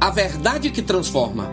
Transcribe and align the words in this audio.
a 0.00 0.10
verdade 0.10 0.70
que 0.70 0.82
transforma. 0.82 1.50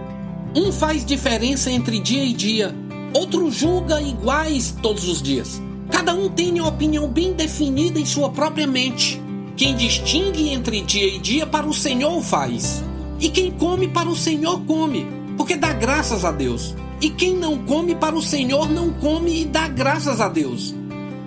Um 0.55 0.71
faz 0.71 1.03
diferença 1.03 1.71
entre 1.71 1.99
dia 1.99 2.23
e 2.23 2.33
dia, 2.33 2.75
outro 3.13 3.51
julga 3.51 4.01
iguais 4.01 4.75
todos 4.81 5.07
os 5.07 5.21
dias. 5.21 5.61
Cada 5.89 6.13
um 6.13 6.29
tem 6.29 6.59
uma 6.59 6.69
opinião 6.69 7.07
bem 7.07 7.33
definida 7.33 7.99
em 7.99 8.05
sua 8.05 8.29
própria 8.29 8.67
mente. 8.67 9.21
Quem 9.57 9.75
distingue 9.75 10.49
entre 10.49 10.81
dia 10.81 11.07
e 11.07 11.19
dia 11.19 11.45
para 11.45 11.67
o 11.67 11.73
Senhor 11.73 12.21
faz. 12.21 12.83
E 13.19 13.29
quem 13.29 13.51
come 13.51 13.87
para 13.87 14.09
o 14.09 14.15
Senhor 14.15 14.61
come, 14.61 15.07
porque 15.37 15.55
dá 15.55 15.73
graças 15.73 16.25
a 16.25 16.31
Deus. 16.31 16.75
E 17.01 17.09
quem 17.09 17.35
não 17.35 17.57
come 17.59 17.95
para 17.95 18.15
o 18.15 18.21
Senhor 18.21 18.69
não 18.69 18.91
come 18.93 19.41
e 19.41 19.45
dá 19.45 19.67
graças 19.67 20.19
a 20.19 20.27
Deus. 20.27 20.73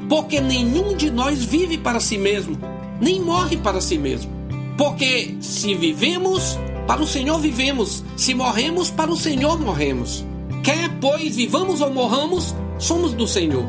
Porque 0.09 0.41
nenhum 0.41 0.97
de 0.97 1.11
nós 1.11 1.45
vive 1.45 1.79
para 1.79 2.01
si 2.01 2.17
mesmo, 2.17 2.59
nem 3.01 3.21
morre 3.21 3.57
para 3.57 3.81
si 3.81 3.99
mesmo. 3.99 4.31
Porque 4.77 5.37
se 5.41 5.75
vivemos, 5.75 6.59
para 6.89 7.03
o 7.03 7.07
Senhor 7.07 7.39
vivemos, 7.39 8.03
se 8.17 8.33
morremos, 8.33 8.91
para 8.91 9.13
o 9.13 9.17
Senhor 9.17 9.61
morremos. 9.61 10.25
Quer, 10.65 10.89
pois, 10.99 11.37
vivamos 11.37 11.83
ou 11.83 11.93
morramos, 11.93 12.55
somos 12.79 13.13
do 13.13 13.27
Senhor. 13.29 13.63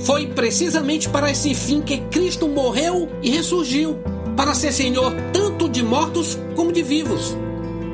Foi 0.00 0.28
precisamente 0.28 1.06
para 1.06 1.30
esse 1.30 1.54
fim 1.54 1.82
que 1.82 1.98
Cristo 1.98 2.48
morreu 2.48 3.10
e 3.22 3.28
ressurgiu 3.28 3.98
para 4.34 4.54
ser 4.54 4.72
Senhor 4.72 5.12
tanto 5.34 5.68
de 5.68 5.82
mortos 5.82 6.38
como 6.54 6.72
de 6.72 6.82
vivos. 6.82 7.36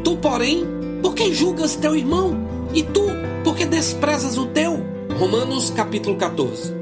Tu, 0.05 0.16
porém, 0.19 0.65
por 1.02 1.16
que 1.16 1.35
julgas 1.35 1.74
teu 1.74 1.97
irmão? 1.97 2.47
E 2.73 2.85
tu, 2.85 3.07
por 3.43 3.57
que 3.57 3.66
desprezas 3.66 4.38
o 4.38 4.47
teu? 4.47 4.80
Romanos 5.19 5.71
capítulo 5.71 6.15
14. 6.16 6.73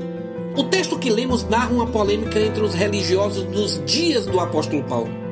O 0.54 0.64
texto 0.64 0.98
que 0.98 1.08
lemos 1.08 1.48
narra 1.48 1.72
uma 1.72 1.86
polêmica 1.86 2.38
entre 2.38 2.62
os 2.62 2.74
religiosos 2.74 3.44
dos 3.44 3.82
dias 3.86 4.26
do 4.26 4.38
apóstolo 4.38 4.84
Paulo. 4.84 5.29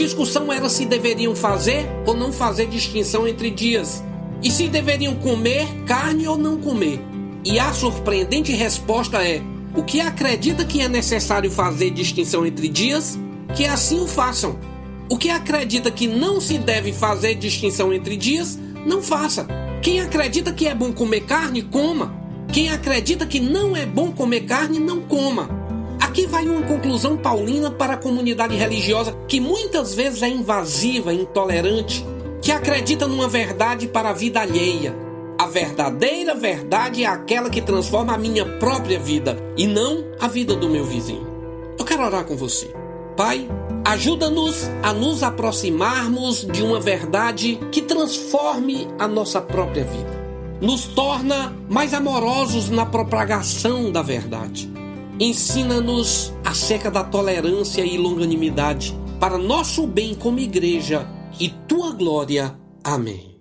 Discussão 0.00 0.50
era 0.50 0.66
se 0.70 0.86
deveriam 0.86 1.36
fazer 1.36 1.86
ou 2.06 2.16
não 2.16 2.32
fazer 2.32 2.66
distinção 2.68 3.28
entre 3.28 3.50
dias, 3.50 4.02
e 4.42 4.50
se 4.50 4.66
deveriam 4.66 5.14
comer 5.16 5.68
carne 5.84 6.26
ou 6.26 6.38
não 6.38 6.56
comer. 6.56 7.04
E 7.44 7.58
a 7.58 7.70
surpreendente 7.74 8.50
resposta 8.50 9.22
é: 9.22 9.42
o 9.76 9.82
que 9.82 10.00
acredita 10.00 10.64
que 10.64 10.80
é 10.80 10.88
necessário 10.88 11.50
fazer 11.50 11.90
distinção 11.90 12.46
entre 12.46 12.66
dias, 12.66 13.18
que 13.54 13.66
assim 13.66 14.00
o 14.00 14.06
façam. 14.06 14.58
O 15.10 15.18
que 15.18 15.28
acredita 15.28 15.90
que 15.90 16.06
não 16.06 16.40
se 16.40 16.56
deve 16.56 16.94
fazer 16.94 17.34
distinção 17.34 17.92
entre 17.92 18.16
dias, 18.16 18.58
não 18.86 19.02
faça. 19.02 19.46
Quem 19.82 20.00
acredita 20.00 20.50
que 20.50 20.66
é 20.66 20.74
bom 20.74 20.92
comer 20.92 21.26
carne, 21.26 21.60
coma. 21.60 22.14
Quem 22.50 22.70
acredita 22.70 23.26
que 23.26 23.38
não 23.38 23.76
é 23.76 23.84
bom 23.84 24.10
comer 24.10 24.46
carne, 24.46 24.78
não 24.78 25.02
coma. 25.02 25.59
Aqui 26.10 26.26
vai 26.26 26.44
uma 26.44 26.62
conclusão 26.62 27.16
paulina 27.16 27.70
para 27.70 27.92
a 27.92 27.96
comunidade 27.96 28.56
religiosa 28.56 29.16
que 29.28 29.38
muitas 29.38 29.94
vezes 29.94 30.24
é 30.24 30.28
invasiva, 30.28 31.14
intolerante, 31.14 32.04
que 32.42 32.50
acredita 32.50 33.06
numa 33.06 33.28
verdade 33.28 33.86
para 33.86 34.10
a 34.10 34.12
vida 34.12 34.40
alheia. 34.40 34.92
A 35.38 35.46
verdadeira 35.46 36.34
verdade 36.34 37.04
é 37.04 37.06
aquela 37.06 37.48
que 37.48 37.62
transforma 37.62 38.12
a 38.12 38.18
minha 38.18 38.44
própria 38.58 38.98
vida 38.98 39.36
e 39.56 39.68
não 39.68 40.04
a 40.18 40.26
vida 40.26 40.56
do 40.56 40.68
meu 40.68 40.84
vizinho. 40.84 41.24
Eu 41.78 41.84
quero 41.84 42.04
orar 42.04 42.24
com 42.24 42.36
você. 42.36 42.74
Pai, 43.16 43.48
ajuda-nos 43.84 44.68
a 44.82 44.92
nos 44.92 45.22
aproximarmos 45.22 46.44
de 46.44 46.64
uma 46.64 46.80
verdade 46.80 47.56
que 47.70 47.82
transforme 47.82 48.88
a 48.98 49.06
nossa 49.06 49.40
própria 49.40 49.84
vida. 49.84 50.58
Nos 50.60 50.86
torna 50.88 51.56
mais 51.68 51.94
amorosos 51.94 52.68
na 52.68 52.84
propagação 52.84 53.92
da 53.92 54.02
verdade. 54.02 54.79
Ensina-nos 55.20 56.32
acerca 56.42 56.90
da 56.90 57.04
tolerância 57.04 57.84
e 57.84 57.98
longanimidade 57.98 58.98
para 59.20 59.36
nosso 59.36 59.86
bem 59.86 60.14
como 60.14 60.38
igreja 60.38 61.06
e 61.38 61.50
tua 61.50 61.92
glória. 61.92 62.58
Amém. 62.82 63.39